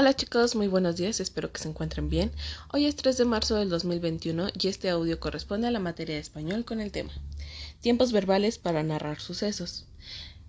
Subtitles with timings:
[0.00, 2.30] Hola chicos, muy buenos días, espero que se encuentren bien.
[2.72, 6.20] Hoy es 3 de marzo del 2021 y este audio corresponde a la materia de
[6.20, 7.10] español con el tema
[7.80, 9.86] Tiempos verbales para narrar sucesos.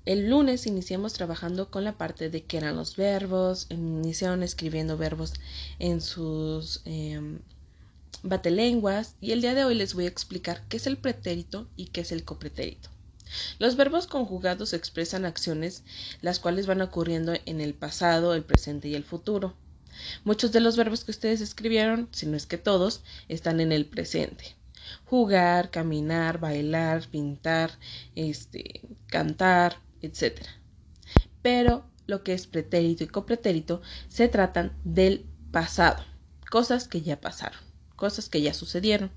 [0.06, 5.34] El lunes iniciamos trabajando con la parte de qué eran los verbos, iniciaron escribiendo verbos
[5.80, 7.20] en sus eh,
[8.22, 11.88] batelenguas y el día de hoy les voy a explicar qué es el pretérito y
[11.88, 12.92] qué es el copretérito.
[13.60, 15.84] Los verbos conjugados expresan acciones
[16.22, 19.56] las cuales van ocurriendo en el pasado, el presente y el futuro.
[20.24, 23.86] Muchos de los verbos que ustedes escribieron, si no es que todos, están en el
[23.86, 24.56] presente.
[25.06, 27.72] Jugar, caminar, bailar, pintar,
[28.16, 30.42] este, cantar, etc.
[31.42, 36.04] Pero lo que es pretérito y copretérito se tratan del pasado,
[36.50, 37.60] cosas que ya pasaron,
[37.96, 39.12] cosas que ya sucedieron.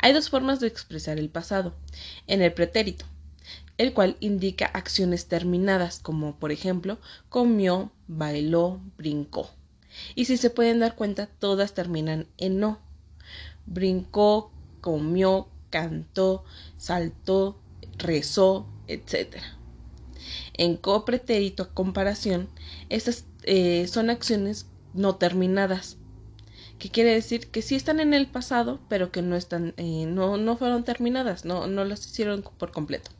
[0.00, 1.74] Hay dos formas de expresar el pasado.
[2.26, 3.06] En el pretérito,
[3.76, 9.50] el cual indica acciones terminadas, como por ejemplo comió, bailó, brincó.
[10.14, 12.78] Y si se pueden dar cuenta, todas terminan en no.
[13.66, 16.44] Brincó, comió, cantó,
[16.76, 17.60] saltó,
[17.98, 19.36] rezó, etc.
[20.54, 22.48] En copretérito a comparación,
[22.88, 25.96] estas eh, son acciones no terminadas,
[26.78, 30.36] que quiere decir que sí están en el pasado, pero que no están, eh, no,
[30.36, 33.10] no fueron terminadas, no, no las hicieron por completo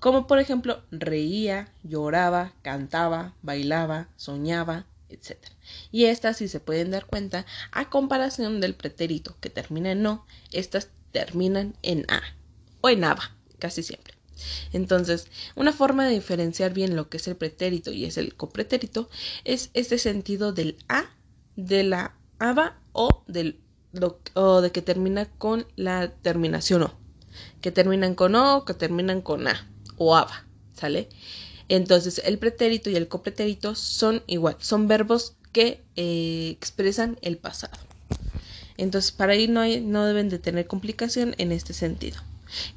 [0.00, 5.36] como por ejemplo reía, lloraba, cantaba, bailaba, soñaba, etc.
[5.92, 10.26] Y estas, si se pueden dar cuenta, a comparación del pretérito que termina en no,
[10.52, 12.22] estas terminan en a
[12.80, 14.14] o en aba, casi siempre.
[14.72, 19.10] Entonces, una forma de diferenciar bien lo que es el pretérito y es el copretérito
[19.44, 21.10] es este sentido del a,
[21.56, 23.60] de la aba o, del,
[24.34, 26.98] o de que termina con la terminación o,
[27.60, 29.70] que terminan con o o que terminan con a
[30.02, 31.10] o aba, ¿sale?
[31.68, 37.76] Entonces, el pretérito y el copretérito son igual, son verbos que eh, expresan el pasado.
[38.78, 42.18] Entonces, para ahí no, no deben de tener complicación en este sentido.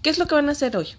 [0.02, 0.90] ¿Qué es lo que van a hacer hoy?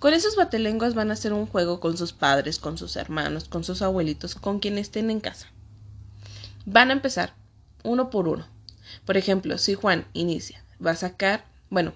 [0.00, 3.62] Con esos batelenguas van a hacer un juego con sus padres, con sus hermanos, con
[3.62, 5.46] sus abuelitos, con quien estén en casa.
[6.66, 7.34] Van a empezar
[7.84, 8.48] uno por uno.
[9.06, 11.94] Por ejemplo, si Juan inicia, va a sacar, bueno,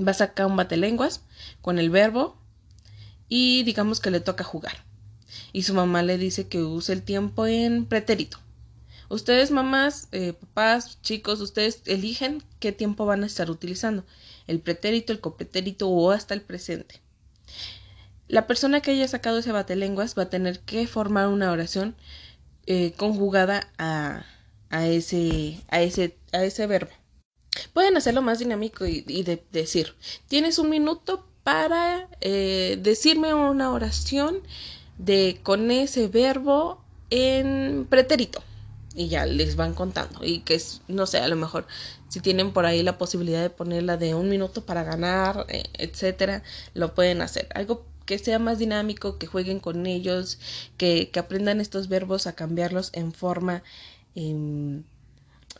[0.00, 1.22] va a sacar un batelenguas
[1.60, 2.37] con el verbo
[3.28, 4.84] y digamos que le toca jugar.
[5.52, 8.38] Y su mamá le dice que use el tiempo en pretérito.
[9.08, 14.04] Ustedes, mamás, eh, papás, chicos, ustedes eligen qué tiempo van a estar utilizando.
[14.46, 17.00] El pretérito, el copretérito o hasta el presente.
[18.28, 21.96] La persona que haya sacado ese batelenguas va a tener que formar una oración
[22.66, 24.26] eh, conjugada a,
[24.68, 26.92] a, ese, a, ese, a ese verbo.
[27.72, 29.94] Pueden hacerlo más dinámico y, y de, decir,
[30.28, 34.42] tienes un minuto para eh, decirme una oración
[34.98, 38.42] de con ese verbo en pretérito.
[38.94, 40.22] Y ya les van contando.
[40.22, 41.66] Y que no sé a lo mejor
[42.08, 46.42] si tienen por ahí la posibilidad de ponerla de un minuto para ganar eh, etcétera
[46.74, 47.48] lo pueden hacer.
[47.54, 50.38] Algo que sea más dinámico que jueguen con ellos
[50.76, 53.62] que, que aprendan estos verbos a cambiarlos en forma
[54.14, 54.82] em,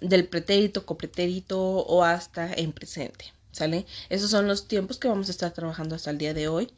[0.02, 3.86] del pretérito copretérito o hasta en presente ¿Sale?
[4.08, 6.70] Esos son los tiempos que vamos a estar trabajando hasta el día de hoy.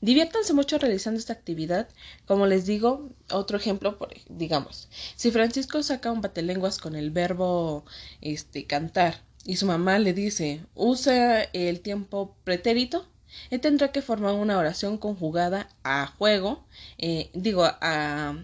[0.00, 1.88] Diviértanse mucho realizando esta actividad.
[2.26, 7.84] Como les digo, otro ejemplo, por, digamos, si Francisco saca un batelenguas con el verbo
[8.20, 13.06] este, cantar y su mamá le dice usa el tiempo pretérito,
[13.50, 16.64] él tendrá que formar una oración conjugada a juego,
[16.98, 18.36] eh, digo, a,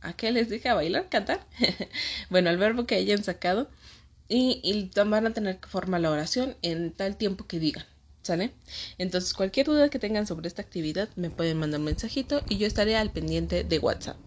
[0.00, 0.68] ¿a qué les dije?
[0.68, 1.08] ¿A bailar?
[1.08, 1.46] ¿Cantar?
[2.30, 3.68] bueno, el verbo que hayan sacado
[4.28, 7.84] y, y van a tener que formar la oración en tal tiempo que digan.
[8.22, 8.52] ¿Sale?
[8.98, 12.66] Entonces, cualquier duda que tengan sobre esta actividad me pueden mandar un mensajito y yo
[12.66, 14.18] estaré al pendiente de WhatsApp.